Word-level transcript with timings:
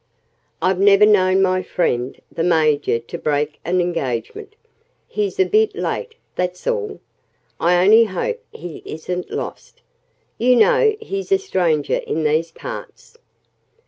"I've 0.63 0.79
never 0.79 1.05
known 1.05 1.43
my 1.43 1.61
friend 1.61 2.19
the 2.31 2.41
Major 2.43 2.97
to 2.97 3.17
break 3.19 3.59
an 3.63 3.79
engagement. 3.79 4.55
He's 5.07 5.39
a 5.39 5.45
bit 5.45 5.75
late 5.75 6.15
that's 6.35 6.65
all. 6.65 6.99
I 7.59 7.83
only 7.85 8.05
hope 8.05 8.43
he 8.51 8.81
isn't 8.83 9.29
lost. 9.29 9.83
You 10.39 10.55
know 10.55 10.95
he's 10.99 11.31
a 11.31 11.37
stranger 11.37 11.97
in 11.97 12.23
these 12.23 12.49
parts." 12.49 13.15